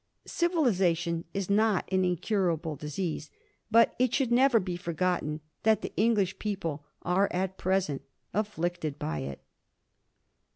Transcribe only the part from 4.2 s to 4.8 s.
never be